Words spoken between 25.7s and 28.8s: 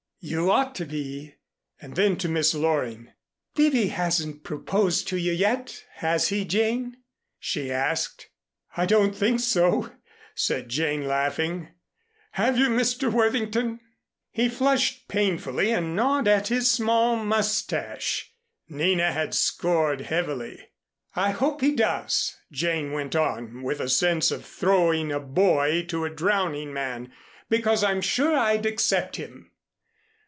to a drowning man, "because I'm sure I'd